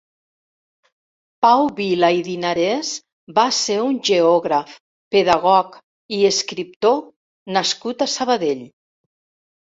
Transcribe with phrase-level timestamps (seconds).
[1.45, 2.93] Pau Vila i Dinarès
[3.39, 4.71] va ser un geògraf,
[5.17, 5.75] pedagog
[6.19, 6.97] i escriptor
[7.59, 8.65] nascut a Sabadell.